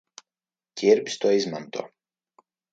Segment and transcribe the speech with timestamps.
[0.83, 1.87] Ķirbis to izmanto.